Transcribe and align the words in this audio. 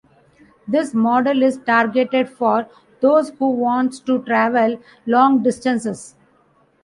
This 0.67 0.95
model 0.95 1.43
is 1.43 1.59
targeted 1.59 2.27
for 2.27 2.67
those 3.01 3.29
who 3.37 3.51
wants 3.51 3.99
to 3.99 4.23
travel 4.23 4.79
long 5.05 5.43
distances. 5.43 6.15